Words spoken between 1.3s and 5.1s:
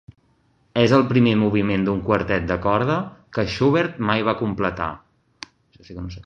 moviment d'un quartet de corda que Schubert mai va completar.